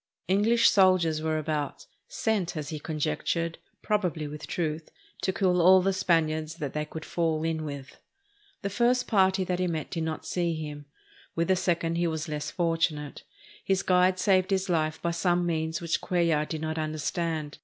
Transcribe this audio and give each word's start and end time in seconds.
EngHsh 0.27 0.65
soldiers 0.65 1.21
were 1.21 1.37
about, 1.37 1.85
sent, 2.07 2.57
as 2.57 2.69
he 2.69 2.79
conjectured, 2.79 3.59
probably 3.83 4.27
with 4.27 4.47
truth, 4.47 4.89
to 5.21 5.31
kill 5.31 5.61
all 5.61 5.79
the 5.79 5.93
Spaniards 5.93 6.55
that 6.55 6.73
they 6.73 6.85
could 6.85 7.05
fall 7.05 7.43
in 7.43 7.63
with. 7.65 7.99
The 8.63 8.71
first 8.71 9.05
party 9.05 9.43
that 9.43 9.59
he 9.59 9.67
met 9.67 9.91
did 9.91 10.01
not 10.01 10.25
see 10.25 10.55
him. 10.55 10.85
With 11.35 11.49
the 11.49 11.55
second 11.55 11.97
he 11.97 12.07
was 12.07 12.27
less 12.27 12.49
fortunate. 12.49 13.21
His 13.63 13.83
guide 13.83 14.17
saved 14.17 14.49
his 14.49 14.69
life 14.69 14.99
by 15.03 15.11
some 15.11 15.45
means 15.45 15.81
which 15.81 16.01
Cuellar 16.01 16.47
did 16.49 16.61
not 16.61 16.79
understand. 16.79 17.59